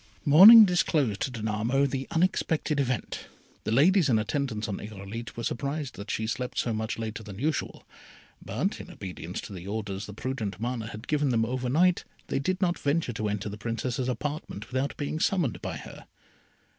Morning 0.25 0.65
disclosed 0.65 1.21
to 1.21 1.29
Danamo 1.31 1.85
the 1.87 2.07
unexpected 2.09 2.79
event. 2.79 3.27
The 3.65 3.71
ladies 3.71 4.09
in 4.09 4.17
attendance 4.17 4.67
on 4.67 4.79
Irolite 4.79 5.37
were 5.37 5.43
surprised 5.43 5.93
that 5.93 6.09
she 6.09 6.25
slept 6.25 6.57
so 6.57 6.73
much 6.73 6.97
later 6.97 7.21
than 7.21 7.37
usual; 7.37 7.83
but, 8.43 8.79
in 8.81 8.89
obedience 8.89 9.39
to 9.41 9.53
the 9.53 9.67
orders 9.67 10.07
the 10.07 10.13
prudent 10.15 10.59
Mana 10.59 10.87
had 10.87 11.07
given 11.07 11.29
them 11.29 11.45
over 11.45 11.69
night, 11.69 12.03
they 12.29 12.39
did 12.39 12.61
not 12.63 12.79
venture 12.79 13.13
to 13.13 13.29
enter 13.29 13.47
the 13.47 13.59
Princess's 13.59 14.09
apartment 14.09 14.71
without 14.71 14.97
being 14.97 15.19
summoned 15.19 15.61
by 15.61 15.77
her. 15.77 16.07